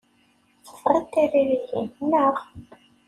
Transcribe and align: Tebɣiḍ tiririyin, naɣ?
Tebɣiḍ 0.65 1.03
tiririyin, 1.11 1.89
naɣ? 2.09 2.37